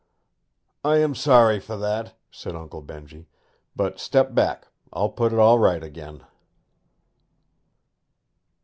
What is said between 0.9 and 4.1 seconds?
am sorry for that,' said Uncle Benjy. 'But